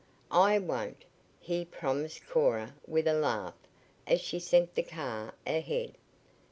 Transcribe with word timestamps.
"I 0.31 0.57
won't," 0.57 1.05
he 1.39 1.63
promised 1.63 2.25
Cora 2.25 2.73
with 2.87 3.07
a 3.07 3.13
laugh 3.13 3.53
as 4.07 4.19
she 4.19 4.39
sent 4.39 4.73
the 4.73 4.81
car 4.81 5.35
ahead. 5.45 5.93